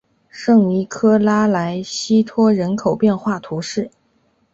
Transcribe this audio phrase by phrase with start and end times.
[0.29, 3.91] 圣尼科拉莱西托人口变化图示